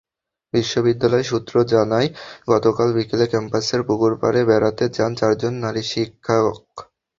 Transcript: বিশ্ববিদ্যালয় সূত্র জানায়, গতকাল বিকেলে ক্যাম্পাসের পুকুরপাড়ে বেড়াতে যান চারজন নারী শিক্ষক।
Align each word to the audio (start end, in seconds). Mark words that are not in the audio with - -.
বিশ্ববিদ্যালয় 0.53 1.25
সূত্র 1.29 1.55
জানায়, 1.73 2.09
গতকাল 2.47 2.89
বিকেলে 2.97 3.25
ক্যাম্পাসের 3.27 3.81
পুকুরপাড়ে 3.87 4.41
বেড়াতে 4.49 4.83
যান 4.95 5.11
চারজন 5.19 5.53
নারী 5.63 5.83
শিক্ষক। 5.91 6.55